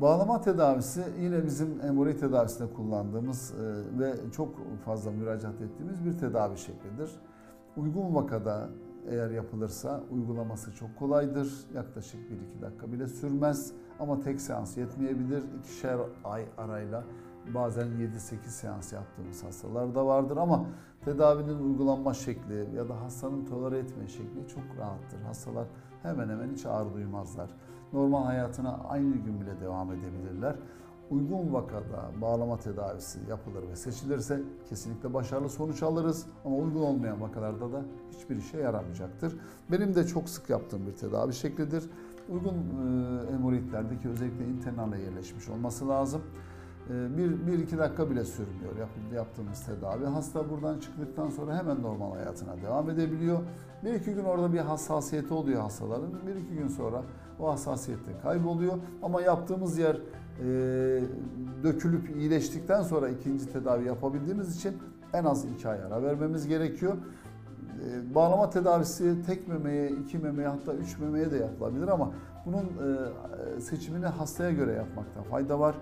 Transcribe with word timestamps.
Bağlama 0.00 0.40
tedavisi 0.40 1.04
yine 1.20 1.44
bizim 1.46 1.80
emori 1.80 2.16
tedavisinde 2.16 2.72
kullandığımız 2.72 3.54
e, 3.54 3.98
ve 3.98 4.14
çok 4.32 4.54
fazla 4.84 5.10
müracaat 5.10 5.60
ettiğimiz 5.60 6.04
bir 6.04 6.18
tedavi 6.18 6.58
şeklidir. 6.58 7.10
Uygun 7.76 8.14
vakada 8.14 8.68
eğer 9.08 9.30
yapılırsa 9.30 10.00
uygulaması 10.10 10.74
çok 10.74 10.98
kolaydır. 10.98 11.52
Yaklaşık 11.74 12.20
1-2 12.58 12.62
dakika 12.62 12.92
bile 12.92 13.08
sürmez 13.08 13.72
ama 14.00 14.20
tek 14.20 14.40
seans 14.40 14.76
yetmeyebilir. 14.76 15.42
İkişer 15.58 15.98
ay 16.24 16.44
arayla 16.58 17.04
bazen 17.54 17.86
7-8 17.86 18.48
seans 18.48 18.92
yaptığımız 18.92 19.44
hastalar 19.44 19.94
da 19.94 20.06
vardır 20.06 20.36
ama 20.36 20.64
tedavinin 21.04 21.58
uygulanma 21.58 22.14
şekli 22.14 22.68
ya 22.76 22.88
da 22.88 23.00
hastanın 23.00 23.44
tolere 23.44 23.78
etme 23.78 24.08
şekli 24.08 24.48
çok 24.48 24.78
rahattır. 24.78 25.20
Hastalar 25.20 25.66
hemen 26.02 26.28
hemen 26.28 26.50
hiç 26.50 26.66
ağrı 26.66 26.94
duymazlar. 26.94 27.50
Normal 27.92 28.24
hayatına 28.24 28.80
aynı 28.88 29.16
gün 29.16 29.40
bile 29.40 29.60
devam 29.60 29.92
edebilirler. 29.92 30.56
Uygun 31.10 31.52
vakada 31.52 32.10
bağlama 32.20 32.56
tedavisi 32.56 33.18
yapılır 33.28 33.68
ve 33.68 33.76
seçilirse 33.76 34.42
kesinlikle 34.68 35.14
başarılı 35.14 35.48
sonuç 35.48 35.82
alırız. 35.82 36.26
Ama 36.44 36.56
uygun 36.56 36.82
olmayan 36.82 37.20
vakalarda 37.20 37.72
da 37.72 37.82
hiçbir 38.10 38.36
işe 38.36 38.58
yaramayacaktır. 38.58 39.36
Benim 39.72 39.94
de 39.94 40.06
çok 40.06 40.28
sık 40.28 40.50
yaptığım 40.50 40.86
bir 40.86 40.92
tedavi 40.92 41.34
şeklidir. 41.34 41.84
Uygun 42.28 42.54
e, 42.54 43.32
hemoroidlerdeki 43.32 44.08
özellikle 44.08 44.44
internale 44.44 45.02
yerleşmiş 45.02 45.48
olması 45.48 45.88
lazım. 45.88 46.22
E, 46.90 47.16
bir, 47.16 47.46
bir 47.46 47.58
iki 47.58 47.78
dakika 47.78 48.10
bile 48.10 48.24
sürmüyor 48.24 48.72
yaptığımız 49.14 49.66
tedavi. 49.66 50.04
Hasta 50.04 50.50
buradan 50.50 50.78
çıktıktan 50.78 51.30
sonra 51.30 51.58
hemen 51.58 51.82
normal 51.82 52.14
hayatına 52.14 52.62
devam 52.62 52.90
edebiliyor. 52.90 53.38
Bir 53.84 53.92
iki 53.94 54.14
gün 54.14 54.24
orada 54.24 54.52
bir 54.52 54.58
hassasiyeti 54.58 55.34
oluyor 55.34 55.60
hastaların. 55.62 56.12
Bir 56.26 56.36
iki 56.36 56.54
gün 56.54 56.68
sonra 56.68 57.02
o 57.40 57.52
hassasiyet 57.52 58.06
de 58.06 58.10
kayboluyor. 58.22 58.74
Ama 59.02 59.22
yaptığımız 59.22 59.78
yer 59.78 59.96
e, 59.96 60.46
dökülüp 61.62 62.16
iyileştikten 62.16 62.82
sonra 62.82 63.08
ikinci 63.08 63.52
tedavi 63.52 63.84
yapabildiğimiz 63.86 64.56
için 64.56 64.76
en 65.12 65.24
az 65.24 65.44
iki 65.44 65.68
ay 65.68 65.82
ara 65.82 66.02
vermemiz 66.02 66.46
gerekiyor. 66.46 66.96
E, 67.86 68.14
bağlama 68.14 68.50
tedavisi 68.50 69.22
tek 69.26 69.48
memeye, 69.48 69.90
iki 69.90 70.18
memeye 70.18 70.48
hatta 70.48 70.74
üç 70.74 70.98
memeye 70.98 71.30
de 71.30 71.36
yapılabilir 71.36 71.88
ama 71.88 72.12
bunun 72.46 72.64
e, 73.56 73.60
seçimini 73.60 74.06
hastaya 74.06 74.50
göre 74.50 74.72
yapmakta 74.72 75.22
fayda 75.22 75.60
var. 75.60 75.74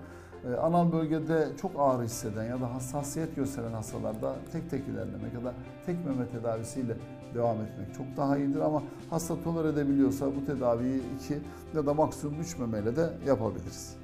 E, 0.45 0.55
anal 0.55 0.91
bölgede 0.91 1.47
çok 1.61 1.71
ağrı 1.77 2.03
hisseden 2.03 2.43
ya 2.43 2.61
da 2.61 2.73
hassasiyet 2.73 3.35
gösteren 3.35 3.73
hastalarda 3.73 4.35
tek 4.51 4.69
tek 4.69 4.87
ilerlemek 4.87 5.33
ya 5.33 5.43
da 5.43 5.53
tek 5.85 6.05
meme 6.05 6.27
tedavisiyle 6.27 6.95
devam 7.33 7.57
etmek 7.61 7.95
çok 7.97 8.05
daha 8.17 8.37
iyidir 8.37 8.59
ama 8.59 8.83
hasta 9.09 9.43
toler 9.43 9.65
edebiliyorsa 9.65 10.25
bu 10.35 10.45
tedaviyi 10.45 11.01
iki 11.15 11.39
ya 11.75 11.85
da 11.85 11.93
maksimum 11.93 12.41
üç 12.41 12.57
memeyle 12.57 12.95
de 12.95 13.09
yapabiliriz. 13.27 13.95